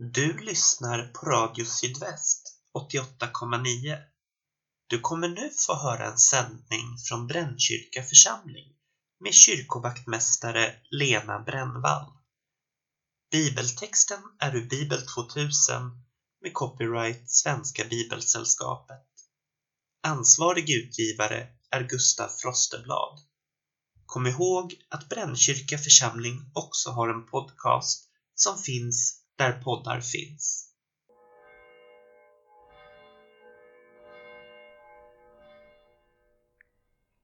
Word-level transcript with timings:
Du 0.00 0.38
lyssnar 0.38 1.02
på 1.02 1.26
Radio 1.26 1.64
Sydväst 1.64 2.42
88,9. 2.92 3.98
Du 4.86 5.00
kommer 5.00 5.28
nu 5.28 5.50
få 5.66 5.74
höra 5.74 6.06
en 6.06 6.18
sändning 6.18 6.98
från 7.08 7.26
Brännkyrka 7.26 8.02
församling 8.02 8.76
med 9.20 9.34
kyrkovaktmästare 9.34 10.74
Lena 10.90 11.38
Brännvall. 11.38 12.12
Bibeltexten 13.30 14.20
är 14.38 14.56
ur 14.56 14.68
Bibel 14.68 15.06
2000 15.06 15.50
med 16.42 16.54
copyright 16.54 17.30
Svenska 17.30 17.84
Bibelsällskapet. 17.84 19.06
Ansvarig 20.02 20.70
utgivare 20.70 21.48
är 21.70 21.82
Gustaf 21.82 22.40
Frosteblad. 22.40 23.20
Kom 24.06 24.26
ihåg 24.26 24.74
att 24.88 25.08
Brännkyrka 25.08 25.78
församling 25.78 26.50
också 26.54 26.90
har 26.90 27.08
en 27.08 27.26
podcast 27.26 28.08
som 28.34 28.58
finns 28.58 29.24
där 29.38 29.52
poddar 29.52 30.00
finns. 30.00 30.74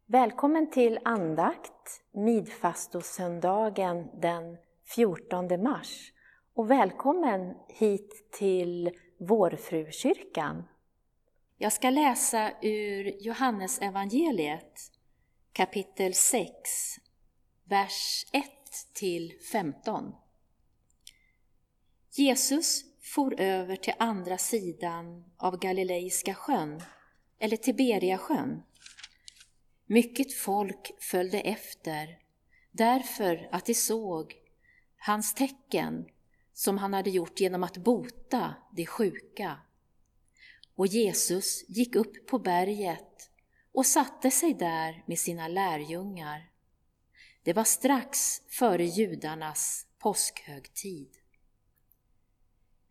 Välkommen 0.07 0.71
till 0.71 0.99
andakt 1.05 2.03
midfastosöndagen 2.13 4.21
den 4.21 4.57
14 4.95 5.63
mars 5.63 6.13
och 6.55 6.71
välkommen 6.71 7.55
hit 7.69 8.31
till 8.33 8.91
Vårfrukyrkan. 9.19 10.65
Jag 11.59 11.73
ska 11.73 11.91
läsa 11.91 12.53
ur 12.63 13.23
Johannes 13.23 13.79
evangeliet 13.79 14.81
kapitel 15.53 16.15
6, 16.15 16.51
vers 17.65 18.27
1 18.33 18.45
till 18.95 19.33
15. 19.53 20.24
Jesus 22.17 22.85
for 23.03 23.41
över 23.41 23.77
till 23.77 23.93
andra 23.99 24.39
sidan 24.39 25.25
av 25.37 25.59
Galileiska 25.59 26.35
sjön, 26.35 26.83
eller 27.39 27.57
Tiberiasjön. 27.57 28.63
Mycket 29.87 30.35
folk 30.35 30.91
följde 31.01 31.41
efter, 31.41 32.19
därför 32.71 33.49
att 33.53 33.67
de 33.67 33.75
såg 33.75 34.35
hans 34.97 35.35
tecken 35.35 36.07
som 36.53 36.79
han 36.79 36.95
hade 36.95 37.11
gjort 37.11 37.41
genom 37.41 37.65
att 37.65 37.77
bota 37.77 38.55
de 38.77 38.87
sjuka. 38.87 39.59
Och 40.75 40.87
Jesus 40.87 41.65
gick 41.69 41.97
upp 41.97 42.27
på 42.27 42.39
berget 42.39 43.31
och 43.73 43.87
satte 43.87 44.31
sig 44.31 44.55
där 44.55 45.05
med 45.07 45.19
sina 45.19 45.49
lärjungar. 45.49 46.51
Det 47.43 47.53
var 47.53 47.65
strax 47.65 48.41
före 48.49 48.85
judarnas 48.85 49.87
påskhögtid. 49.99 51.24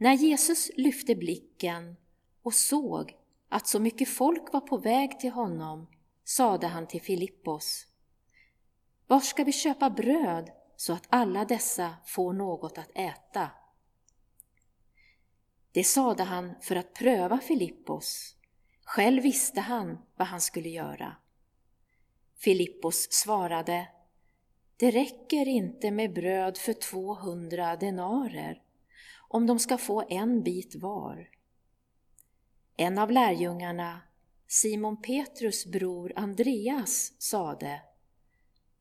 När 0.03 0.13
Jesus 0.13 0.71
lyfte 0.75 1.15
blicken 1.15 1.95
och 2.41 2.53
såg 2.53 3.17
att 3.49 3.67
så 3.67 3.79
mycket 3.79 4.09
folk 4.09 4.53
var 4.53 4.61
på 4.61 4.77
väg 4.77 5.19
till 5.19 5.31
honom 5.31 5.87
sade 6.23 6.67
han 6.67 6.87
till 6.87 7.01
Filippos 7.01 7.87
Var 9.07 9.19
ska 9.19 9.43
vi 9.43 9.51
köpa 9.51 9.89
bröd 9.89 10.51
så 10.75 10.93
att 10.93 11.07
alla 11.09 11.45
dessa 11.45 11.95
får 12.05 12.33
något 12.33 12.77
att 12.77 12.91
äta? 12.95 13.49
Det 15.71 15.83
sade 15.83 16.23
han 16.23 16.53
för 16.61 16.75
att 16.75 16.93
pröva 16.93 17.37
Filippos. 17.37 18.35
Själv 18.83 19.23
visste 19.23 19.61
han 19.61 19.97
vad 20.15 20.27
han 20.27 20.41
skulle 20.41 20.69
göra. 20.69 21.15
Filippos 22.37 23.07
svarade 23.11 23.87
Det 24.77 24.91
räcker 24.91 25.47
inte 25.47 25.91
med 25.91 26.13
bröd 26.13 26.57
för 26.57 26.73
200 26.73 27.75
denarer 27.75 28.62
om 29.33 29.45
de 29.45 29.59
ska 29.59 29.77
få 29.77 30.03
en 30.09 30.43
bit 30.43 30.75
var. 30.75 31.29
En 32.77 32.97
av 32.97 33.11
lärjungarna, 33.11 34.01
Simon 34.47 35.01
Petrus 35.01 35.65
bror 35.65 36.13
Andreas, 36.15 37.13
sade 37.21 37.81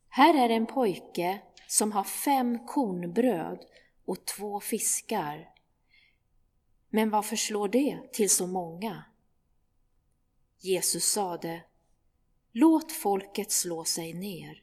Här 0.08 0.34
är 0.44 0.48
en 0.48 0.66
pojke 0.66 1.40
som 1.66 1.92
har 1.92 2.04
fem 2.04 2.66
kornbröd 2.66 3.64
och 4.04 4.26
två 4.26 4.60
fiskar. 4.60 5.50
Men 6.88 7.10
vad 7.10 7.26
förslår 7.26 7.68
det 7.68 8.12
till 8.12 8.30
så 8.30 8.46
många? 8.46 9.04
Jesus 10.60 11.04
sade 11.04 11.64
Låt 12.52 12.92
folket 12.92 13.52
slå 13.52 13.84
sig 13.84 14.12
ner. 14.12 14.62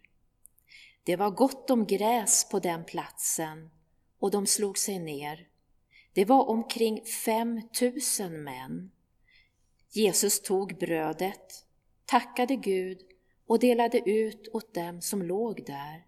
Det 1.03 1.15
var 1.15 1.31
gott 1.31 1.69
om 1.69 1.85
gräs 1.85 2.49
på 2.49 2.59
den 2.59 2.85
platsen 2.85 3.71
och 4.19 4.31
de 4.31 4.47
slog 4.47 4.77
sig 4.77 4.99
ner. 4.99 5.48
Det 6.13 6.25
var 6.25 6.49
omkring 6.49 7.05
fem 7.05 7.61
tusen 7.79 8.43
män. 8.43 8.91
Jesus 9.89 10.41
tog 10.41 10.77
brödet, 10.77 11.65
tackade 12.05 12.55
Gud 12.55 12.99
och 13.47 13.59
delade 13.59 14.09
ut 14.09 14.47
åt 14.53 14.73
dem 14.73 15.01
som 15.01 15.21
låg 15.21 15.65
där, 15.65 16.05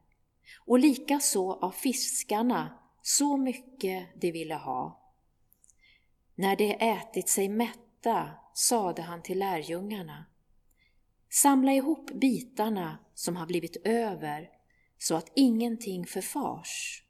och 0.66 0.80
likaså 0.80 1.52
av 1.52 1.72
fiskarna 1.72 2.80
så 3.02 3.38
mycket 3.38 4.08
de 4.22 4.32
ville 4.32 4.56
ha. 4.56 5.14
När 6.36 6.56
de 6.56 6.74
ätit 6.74 7.30
sig 7.30 7.50
mätta 7.50 8.30
sade 8.54 9.02
han 9.02 9.22
till 9.22 9.40
lärjungarna 9.40 10.26
Samla 11.34 11.74
ihop 11.74 12.12
bitarna 12.12 12.98
som 13.14 13.36
har 13.36 13.46
blivit 13.46 13.78
över 13.84 14.50
så 14.98 15.16
att 15.16 15.32
ingenting 15.36 16.06
förfars. 16.06 17.04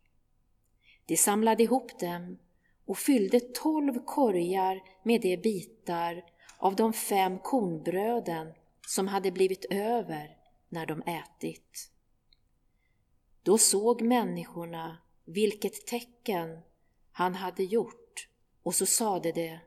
De 1.05 1.17
samlade 1.17 1.63
ihop 1.63 1.99
dem 1.99 2.37
och 2.91 2.97
fyllde 2.97 3.39
tolv 3.39 4.05
korgar 4.05 4.83
med 5.03 5.21
de 5.21 5.37
bitar 5.37 6.23
av 6.57 6.75
de 6.75 6.93
fem 6.93 7.39
kornbröden 7.39 8.53
som 8.87 9.07
hade 9.07 9.31
blivit 9.31 9.65
över 9.69 10.37
när 10.69 10.85
de 10.85 11.01
ätit. 11.01 11.91
Då 13.43 13.57
såg 13.57 14.01
människorna 14.01 14.97
vilket 15.25 15.87
tecken 15.87 16.59
han 17.11 17.35
hade 17.35 17.63
gjort 17.63 18.27
och 18.63 18.75
så 18.75 18.85
sade 18.85 19.31
de 19.31 19.59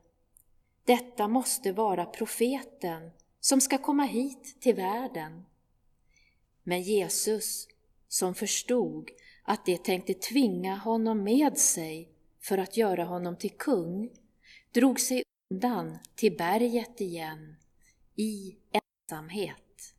Detta 0.85 1.29
måste 1.29 1.73
vara 1.73 2.07
profeten 2.07 3.11
som 3.41 3.61
ska 3.61 3.79
komma 3.79 4.05
hit 4.05 4.57
till 4.61 4.75
världen. 4.75 5.45
Men 6.63 6.83
Jesus, 6.83 7.69
som 8.09 8.35
förstod 8.35 9.11
att 9.43 9.67
de 9.67 9.79
tänkte 9.79 10.15
tvinga 10.15 10.77
honom 10.77 11.25
med 11.25 11.59
sig, 11.59 12.14
för 12.45 12.59
att 12.59 12.77
göra 12.77 13.05
honom 13.05 13.37
till 13.37 13.57
kung, 13.59 14.11
drog 14.73 15.01
sig 15.01 15.23
undan 15.51 15.99
till 16.15 16.37
berget 16.37 17.01
igen 17.01 17.57
i 18.17 18.57
ensamhet. 18.73 19.95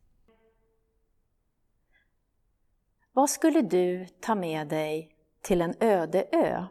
Vad 3.12 3.30
skulle 3.30 3.62
du 3.62 4.06
ta 4.20 4.34
med 4.34 4.68
dig 4.68 5.16
till 5.40 5.60
en 5.60 5.74
öde 5.80 6.28
ö? 6.32 6.64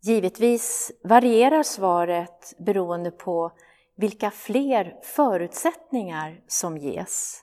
Givetvis 0.00 0.92
varierar 1.04 1.62
svaret 1.62 2.54
beroende 2.58 3.10
på 3.10 3.52
vilka 3.94 4.30
fler 4.30 5.00
förutsättningar 5.02 6.40
som 6.46 6.78
ges. 6.78 7.42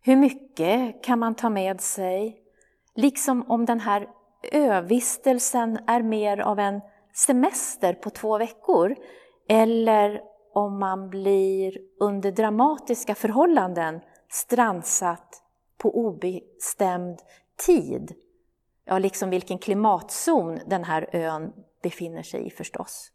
Hur 0.00 0.16
mycket 0.16 1.04
kan 1.04 1.18
man 1.18 1.34
ta 1.34 1.50
med 1.50 1.80
sig? 1.80 2.42
Liksom 2.94 3.50
om 3.50 3.64
den 3.66 3.80
här 3.80 4.08
övistelsen 4.52 5.78
är 5.86 6.02
mer 6.02 6.38
av 6.38 6.58
en 6.58 6.80
semester 7.14 7.94
på 7.94 8.10
två 8.10 8.38
veckor 8.38 8.96
eller 9.48 10.20
om 10.54 10.78
man 10.78 11.10
blir 11.10 11.78
under 12.00 12.32
dramatiska 12.32 13.14
förhållanden 13.14 14.00
strandsatt 14.30 15.42
på 15.78 15.98
obestämd 15.98 17.18
tid. 17.66 18.14
Ja, 18.84 18.98
liksom 18.98 19.30
vilken 19.30 19.58
klimatzon 19.58 20.58
den 20.66 20.84
här 20.84 21.08
ön 21.12 21.52
befinner 21.82 22.22
sig 22.22 22.46
i 22.46 22.50
förstås. 22.50 23.10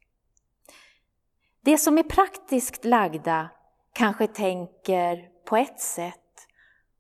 Det 1.62 1.77
som 1.77 1.98
är 1.98 2.04
praktiskt 2.04 2.86
lagda 2.86 3.50
kanske 3.94 4.27
tänker 4.27 5.30
på 5.45 5.57
ett 5.57 5.80
sätt 5.80 6.15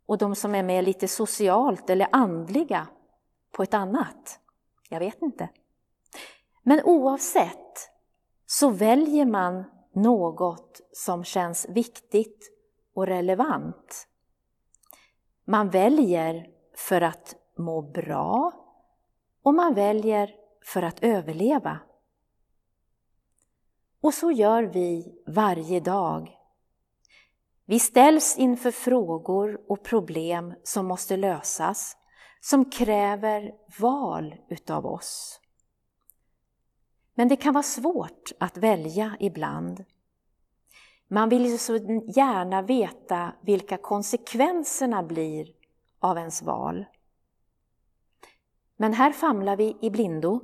och 0.05 0.17
de 0.17 0.35
som 0.35 0.55
är 0.55 0.63
med 0.63 0.83
lite 0.83 1.07
socialt 1.07 1.89
eller 1.89 2.07
andliga 2.11 2.87
på 3.51 3.63
ett 3.63 3.73
annat. 3.73 4.39
Jag 4.89 4.99
vet 4.99 5.21
inte. 5.21 5.49
Men 6.63 6.81
oavsett 6.83 7.89
så 8.45 8.69
väljer 8.69 9.25
man 9.25 9.63
något 9.93 10.81
som 10.93 11.23
känns 11.23 11.69
viktigt 11.69 12.51
och 12.93 13.07
relevant. 13.07 14.07
Man 15.45 15.69
väljer 15.69 16.47
för 16.75 17.01
att 17.01 17.35
må 17.57 17.81
bra 17.81 18.51
och 19.43 19.53
man 19.53 19.73
väljer 19.73 20.35
för 20.65 20.81
att 20.81 21.03
överleva. 21.03 21.79
Och 24.01 24.13
så 24.13 24.31
gör 24.31 24.63
vi 24.63 25.21
varje 25.27 25.79
dag. 25.79 26.37
Vi 27.65 27.79
ställs 27.79 28.37
inför 28.37 28.71
frågor 28.71 29.59
och 29.67 29.83
problem 29.83 30.53
som 30.63 30.85
måste 30.85 31.17
lösas 31.17 31.97
som 32.39 32.65
kräver 32.65 33.51
val 33.79 34.35
utav 34.49 34.85
oss. 34.85 35.41
Men 37.13 37.27
det 37.27 37.35
kan 37.35 37.53
vara 37.53 37.63
svårt 37.63 38.31
att 38.39 38.57
välja 38.57 39.17
ibland. 39.19 39.85
Man 41.07 41.29
vill 41.29 41.45
ju 41.45 41.57
så 41.57 41.75
gärna 42.15 42.61
veta 42.61 43.33
vilka 43.41 43.77
konsekvenserna 43.77 45.03
blir 45.03 45.47
av 45.99 46.17
ens 46.17 46.41
val. 46.41 46.85
Men 48.77 48.93
här 48.93 49.11
famlar 49.11 49.55
vi 49.55 49.77
i 49.81 49.89
blindo. 49.89 50.41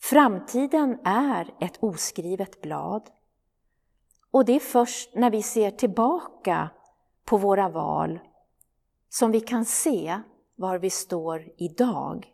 Framtiden 0.00 0.98
är 1.04 1.54
ett 1.60 1.82
oskrivet 1.82 2.60
blad. 2.60 3.10
Och 4.30 4.44
det 4.44 4.52
är 4.52 4.60
först 4.60 5.14
när 5.14 5.30
vi 5.30 5.42
ser 5.42 5.70
tillbaka 5.70 6.70
på 7.24 7.36
våra 7.36 7.68
val 7.68 8.20
som 9.08 9.30
vi 9.30 9.40
kan 9.40 9.64
se 9.64 10.20
var 10.54 10.78
vi 10.78 10.90
står 10.90 11.48
idag. 11.56 12.32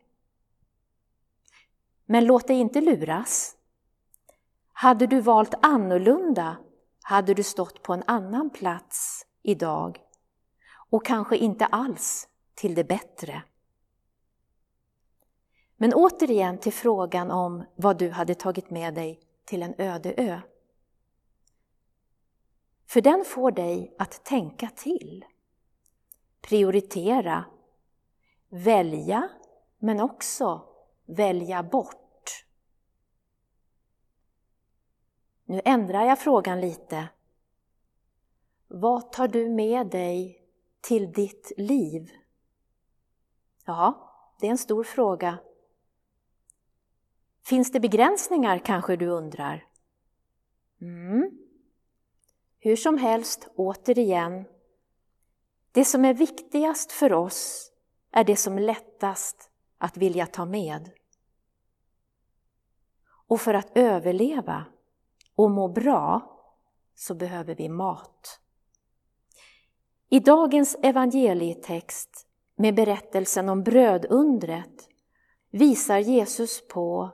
Men 2.06 2.24
låt 2.24 2.46
dig 2.46 2.56
inte 2.56 2.80
luras. 2.80 3.56
Hade 4.72 5.06
du 5.06 5.20
valt 5.20 5.54
annorlunda 5.62 6.56
hade 7.02 7.34
du 7.34 7.42
stått 7.42 7.82
på 7.82 7.92
en 7.92 8.02
annan 8.06 8.50
plats 8.50 9.26
idag 9.42 10.00
och 10.90 11.04
kanske 11.04 11.36
inte 11.36 11.66
alls 11.66 12.28
till 12.54 12.74
det 12.74 12.84
bättre. 12.84 13.42
Men 15.76 15.94
återigen 15.94 16.58
till 16.58 16.72
frågan 16.72 17.30
om 17.30 17.64
vad 17.76 17.98
du 17.98 18.10
hade 18.10 18.34
tagit 18.34 18.70
med 18.70 18.94
dig 18.94 19.20
till 19.44 19.62
en 19.62 19.74
öde 19.78 20.14
ö. 20.16 20.40
För 22.86 23.00
den 23.00 23.24
får 23.24 23.50
dig 23.50 23.94
att 23.98 24.24
tänka 24.24 24.68
till, 24.68 25.24
prioritera, 26.40 27.44
välja 28.50 29.28
men 29.78 30.00
också 30.00 30.62
välja 31.06 31.62
bort. 31.62 31.96
Nu 35.44 35.60
ändrar 35.64 36.04
jag 36.04 36.18
frågan 36.18 36.60
lite. 36.60 37.08
Vad 38.68 39.12
tar 39.12 39.28
du 39.28 39.48
med 39.48 39.86
dig 39.86 40.44
till 40.80 41.12
ditt 41.12 41.52
liv? 41.56 42.10
Ja, 43.64 44.12
det 44.40 44.46
är 44.46 44.50
en 44.50 44.58
stor 44.58 44.84
fråga. 44.84 45.38
Finns 47.42 47.72
det 47.72 47.80
begränsningar 47.80 48.58
kanske 48.58 48.96
du 48.96 49.06
undrar? 49.06 49.66
Mm. 50.80 51.38
Hur 52.58 52.76
som 52.76 52.98
helst, 52.98 53.48
återigen, 53.56 54.44
det 55.72 55.84
som 55.84 56.04
är 56.04 56.14
viktigast 56.14 56.92
för 56.92 57.12
oss 57.12 57.69
är 58.12 58.24
det 58.24 58.36
som 58.36 58.58
lättast 58.58 59.50
att 59.78 59.96
vilja 59.96 60.26
ta 60.26 60.44
med. 60.44 60.90
Och 63.28 63.40
för 63.40 63.54
att 63.54 63.76
överleva 63.76 64.64
och 65.34 65.50
må 65.50 65.68
bra 65.68 66.36
så 66.94 67.14
behöver 67.14 67.54
vi 67.54 67.68
mat. 67.68 68.40
I 70.08 70.20
dagens 70.20 70.76
evangelietext 70.82 72.26
med 72.56 72.74
berättelsen 72.74 73.48
om 73.48 73.62
brödundret 73.62 74.88
visar 75.50 75.98
Jesus 75.98 76.68
på 76.68 77.10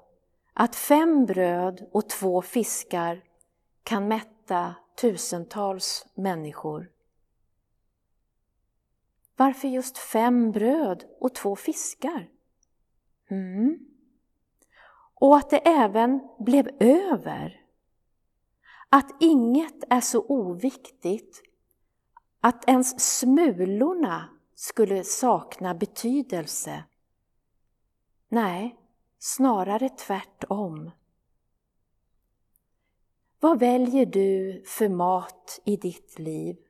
att 0.52 0.76
fem 0.76 1.26
bröd 1.26 1.88
och 1.92 2.08
två 2.08 2.42
fiskar 2.42 3.22
kan 3.82 4.08
mätta 4.08 4.75
tusentals 5.00 6.06
människor. 6.14 6.90
Varför 9.36 9.68
just 9.68 9.98
fem 9.98 10.52
bröd 10.52 11.04
och 11.20 11.34
två 11.34 11.56
fiskar? 11.56 12.30
Mm. 13.30 13.78
Och 15.14 15.36
att 15.36 15.50
det 15.50 15.58
även 15.58 16.20
blev 16.38 16.70
över. 16.80 17.60
Att 18.88 19.16
inget 19.20 19.84
är 19.90 20.00
så 20.00 20.26
oviktigt 20.28 21.42
att 22.40 22.68
ens 22.68 23.18
smulorna 23.18 24.28
skulle 24.54 25.04
sakna 25.04 25.74
betydelse. 25.74 26.84
Nej, 28.28 28.76
snarare 29.18 29.88
tvärtom. 29.88 30.90
Vad 33.40 33.58
väljer 33.58 34.06
du 34.06 34.62
för 34.66 34.88
mat 34.88 35.60
i 35.64 35.76
ditt 35.76 36.18
liv? 36.18 36.65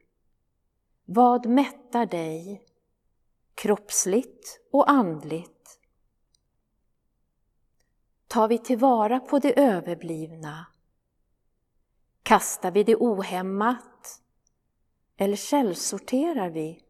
Vad 1.08 1.47
mättar 1.47 2.06
dig, 2.06 2.62
kroppsligt 3.55 4.61
och 4.70 4.91
andligt? 4.91 5.81
Tar 8.26 8.49
vi 8.49 8.58
tillvara 8.58 9.20
på 9.20 9.38
det 9.38 9.61
överblivna? 9.61 10.67
Kastar 12.23 12.70
vi 12.70 12.85
det 12.85 12.97
ohämmat? 12.97 14.23
Eller 15.17 15.37
källsorterar 15.37 16.50
vi, 16.50 16.82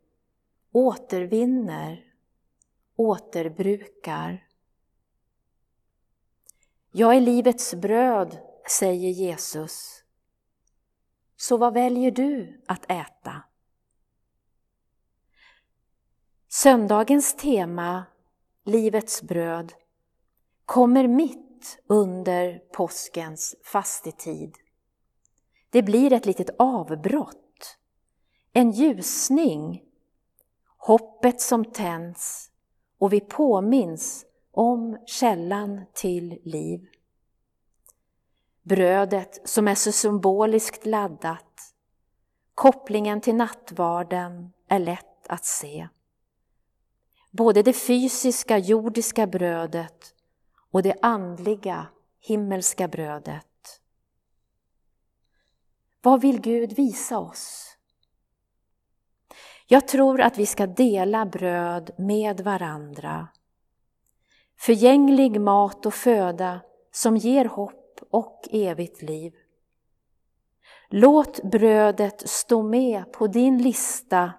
återvinner, 0.73 2.15
återbrukar? 2.97 4.49
Jag 6.91 7.17
är 7.17 7.21
livets 7.21 7.75
bröd, 7.75 8.39
säger 8.71 9.11
Jesus. 9.11 10.05
Så 11.37 11.57
vad 11.57 11.75
väljer 11.75 12.11
du 12.11 12.63
att 12.67 12.91
äta? 12.91 13.43
Söndagens 16.63 17.35
tema, 17.35 18.05
Livets 18.65 19.23
bröd, 19.23 19.73
kommer 20.67 21.09
mitt 21.09 21.79
under 21.87 22.59
påskens 22.73 23.57
fastetid. 23.65 24.55
Det 25.71 25.83
blir 25.83 26.13
ett 26.13 26.27
litet 26.27 26.51
avbrott, 26.59 27.79
en 28.53 28.71
ljusning, 28.71 29.83
hoppet 30.77 31.41
som 31.41 31.65
tänds 31.65 32.51
och 32.99 33.13
vi 33.13 33.21
påminns 33.21 34.27
om 34.53 34.99
källan 35.07 35.81
till 35.93 36.39
liv. 36.45 36.87
Brödet 38.63 39.49
som 39.49 39.69
är 39.69 39.75
så 39.75 39.93
symboliskt 39.93 40.87
laddat, 40.87 41.75
kopplingen 42.55 43.21
till 43.21 43.35
nattvarden 43.35 44.53
är 44.69 44.79
lätt 44.79 45.27
att 45.29 45.45
se. 45.45 45.89
Både 47.37 47.63
det 47.63 47.73
fysiska 47.73 48.59
jordiska 48.59 49.27
brödet 49.27 50.15
och 50.71 50.83
det 50.83 50.95
andliga 51.03 51.87
himmelska 52.21 52.89
brödet. 52.89 53.81
Vad 56.03 56.21
vill 56.21 56.41
Gud 56.41 56.73
visa 56.73 57.19
oss? 57.19 57.77
Jag 59.67 59.89
tror 59.89 60.21
att 60.21 60.39
vi 60.39 60.47
ska 60.47 60.67
dela 60.67 61.27
bröd 61.27 61.91
med 61.99 62.41
varandra. 62.41 63.29
Förgänglig 64.59 65.41
mat 65.41 65.87
och 65.87 65.95
föda 65.95 66.61
som 66.93 67.17
ger 67.17 67.45
hopp 67.45 68.01
och 68.11 68.49
evigt 68.51 69.03
liv. 69.03 69.35
Låt 70.89 71.43
brödet 71.43 72.29
stå 72.29 72.63
med 72.63 73.13
på 73.13 73.27
din 73.27 73.63
lista 73.63 74.33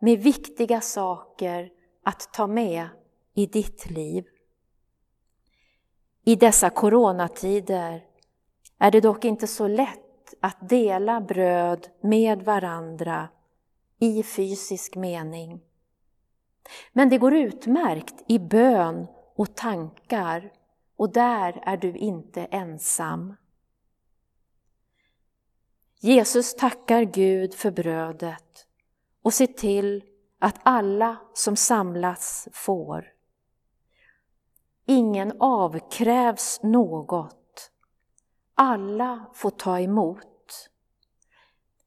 med 0.00 0.18
viktiga 0.18 0.80
saker 0.80 1.77
att 2.08 2.32
ta 2.32 2.46
med 2.46 2.88
i 3.34 3.46
ditt 3.46 3.90
liv. 3.90 4.24
I 6.24 6.34
dessa 6.34 6.70
coronatider 6.70 8.04
är 8.78 8.90
det 8.90 9.00
dock 9.00 9.24
inte 9.24 9.46
så 9.46 9.68
lätt 9.68 10.34
att 10.40 10.68
dela 10.68 11.20
bröd 11.20 11.88
med 12.00 12.42
varandra 12.42 13.28
i 13.98 14.22
fysisk 14.22 14.96
mening. 14.96 15.60
Men 16.92 17.08
det 17.08 17.18
går 17.18 17.34
utmärkt 17.34 18.24
i 18.26 18.38
bön 18.38 19.06
och 19.34 19.54
tankar 19.54 20.52
och 20.96 21.12
där 21.12 21.62
är 21.62 21.76
du 21.76 21.96
inte 21.96 22.44
ensam. 22.44 23.34
Jesus 26.00 26.54
tackar 26.54 27.02
Gud 27.02 27.54
för 27.54 27.70
brödet 27.70 28.66
och 29.22 29.34
ser 29.34 29.46
till 29.46 30.02
att 30.38 30.60
alla 30.62 31.16
som 31.34 31.56
samlas 31.56 32.48
får. 32.52 33.12
Ingen 34.86 35.32
avkrävs 35.40 36.60
något. 36.62 37.70
Alla 38.54 39.30
får 39.34 39.50
ta 39.50 39.80
emot. 39.80 40.70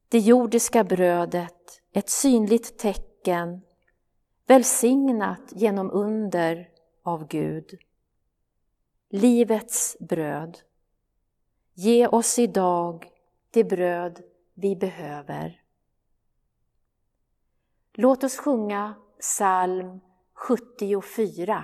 Det 0.10 0.20
jordiska 0.20 0.84
brödet, 0.84 1.81
ett 1.93 2.10
synligt 2.10 2.79
tecken, 2.79 3.62
välsignat 4.48 5.41
genom 5.51 5.91
under 5.91 6.70
av 7.03 7.27
Gud. 7.27 7.79
Livets 9.10 9.98
bröd. 10.00 10.60
Ge 11.74 12.08
oss 12.08 12.39
idag 12.39 13.08
det 13.51 13.63
bröd 13.63 14.22
vi 14.53 14.75
behöver. 14.75 15.60
Låt 17.93 18.24
oss 18.24 18.38
sjunga 18.38 18.95
psalm 19.19 20.00
74. 20.33 21.63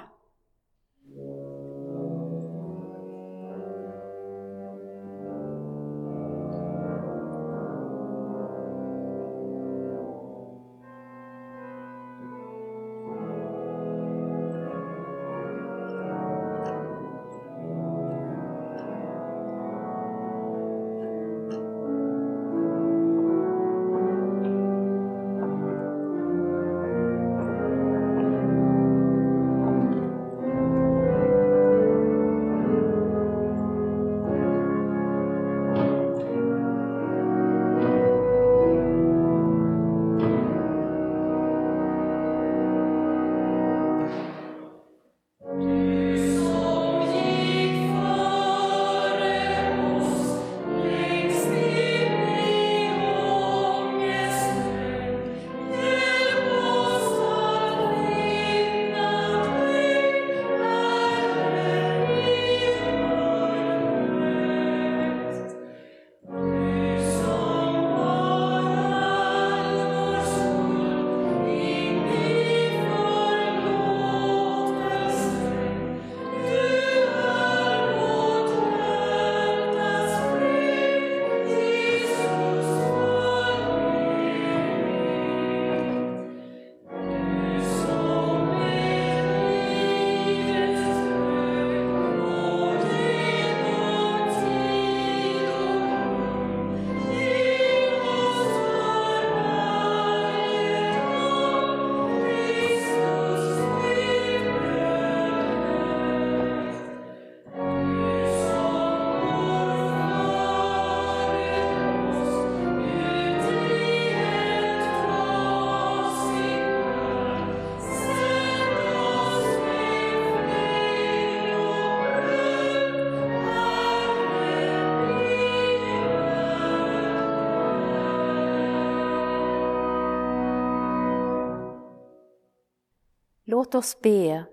Låt 133.58 133.76
oss 133.76 134.02
be. 134.02 134.46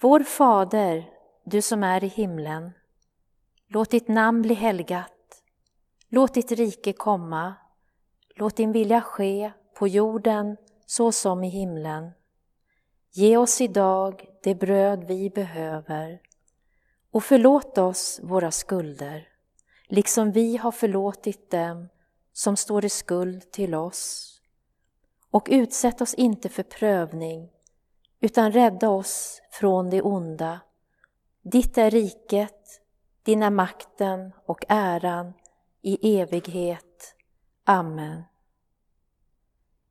Vår 0.00 0.20
Fader, 0.20 1.10
du 1.44 1.62
som 1.62 1.82
är 1.82 2.04
i 2.04 2.06
himlen. 2.06 2.70
Låt 3.68 3.90
ditt 3.90 4.08
namn 4.08 4.42
bli 4.42 4.54
helgat. 4.54 5.42
Låt 6.08 6.34
ditt 6.34 6.52
rike 6.52 6.92
komma. 6.92 7.54
Låt 8.36 8.56
din 8.56 8.72
vilja 8.72 9.00
ske 9.00 9.52
på 9.74 9.88
jorden 9.88 10.56
så 10.86 11.12
som 11.12 11.44
i 11.44 11.48
himlen. 11.48 12.10
Ge 13.12 13.36
oss 13.36 13.60
idag 13.60 14.26
det 14.42 14.54
bröd 14.54 15.04
vi 15.04 15.30
behöver 15.30 16.20
och 17.10 17.24
förlåt 17.24 17.78
oss 17.78 18.20
våra 18.22 18.50
skulder, 18.50 19.28
liksom 19.88 20.32
vi 20.32 20.56
har 20.56 20.72
förlåtit 20.72 21.50
dem 21.50 21.88
som 22.32 22.56
står 22.56 22.84
i 22.84 22.88
skuld 22.88 23.52
till 23.52 23.74
oss. 23.74 24.32
Och 25.32 25.48
utsätt 25.50 26.00
oss 26.00 26.14
inte 26.14 26.48
för 26.48 26.62
prövning, 26.62 27.50
utan 28.20 28.52
rädda 28.52 28.88
oss 28.88 29.42
från 29.50 29.90
det 29.90 30.02
onda. 30.02 30.60
Ditt 31.42 31.78
är 31.78 31.90
riket, 31.90 32.80
din 33.22 33.42
är 33.42 33.50
makten 33.50 34.32
och 34.46 34.64
äran 34.68 35.32
i 35.82 36.20
evighet. 36.20 37.14
Amen. 37.64 38.22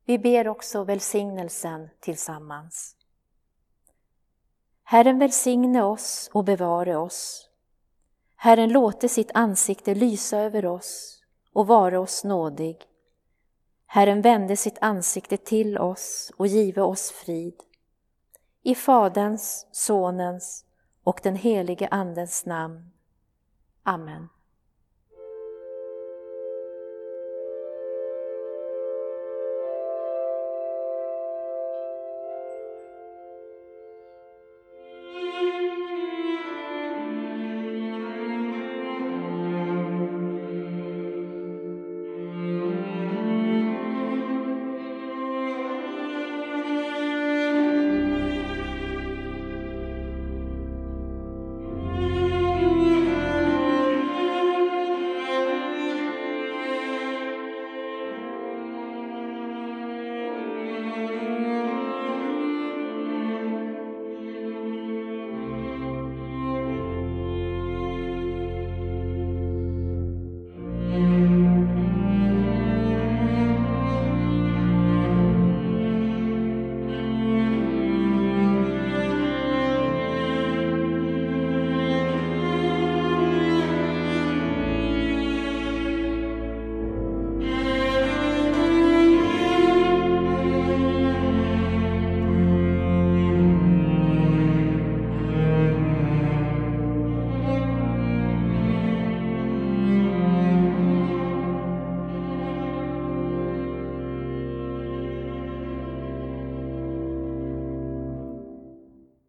Vi 0.04 0.18
ber 0.18 0.48
också 0.48 0.84
välsignelsen 0.84 1.88
tillsammans. 2.00 2.96
Herren 4.82 5.18
välsigne 5.18 5.82
oss 5.82 6.30
och 6.32 6.44
bevare 6.44 6.96
oss. 6.96 7.48
Herren 8.36 8.72
låte 8.72 9.08
sitt 9.08 9.30
ansikte 9.34 9.94
lysa 9.94 10.38
över 10.38 10.66
oss 10.66 11.22
och 11.52 11.66
vara 11.66 12.00
oss 12.00 12.24
nådig. 12.24 12.91
Herren 13.94 14.22
vände 14.22 14.56
sitt 14.56 14.78
ansikte 14.80 15.36
till 15.36 15.78
oss 15.78 16.32
och 16.36 16.46
give 16.46 16.82
oss 16.82 17.10
frid. 17.10 17.54
I 18.62 18.74
Faderns, 18.74 19.66
Sonens 19.72 20.64
och 21.04 21.20
den 21.22 21.36
helige 21.36 21.88
Andens 21.90 22.46
namn. 22.46 22.90
Amen. 23.82 24.28